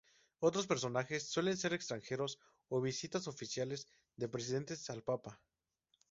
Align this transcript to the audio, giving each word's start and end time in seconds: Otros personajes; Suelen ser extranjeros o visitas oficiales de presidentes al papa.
Otros 0.39 0.65
personajes; 0.65 1.29
Suelen 1.29 1.57
ser 1.57 1.75
extranjeros 1.75 2.39
o 2.69 2.81
visitas 2.81 3.27
oficiales 3.27 3.85
de 4.15 4.29
presidentes 4.29 4.89
al 4.89 5.03
papa. 5.03 5.39